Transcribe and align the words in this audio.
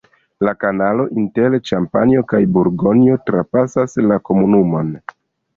La 0.47 0.53
kanalo 0.61 1.03
inter 1.23 1.57
Ĉampanjo 1.71 2.25
kaj 2.33 2.41
Burgonjo 2.57 3.21
trapasas 3.29 3.97
la 4.11 4.19
komunumon. 4.31 4.91